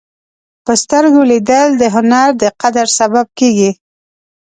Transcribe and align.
په 0.65 0.73
سترګو 0.83 1.21
لیدل 1.31 1.67
د 1.77 1.83
هنر 1.95 2.29
د 2.41 2.43
قدر 2.61 2.85
سبب 2.99 3.25
کېږي 3.39 3.71